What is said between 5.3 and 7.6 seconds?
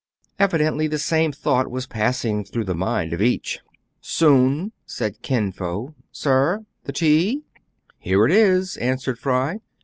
Fo. "Sir?" "The tea?"